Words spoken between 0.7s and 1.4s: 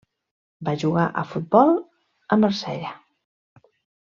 jugar a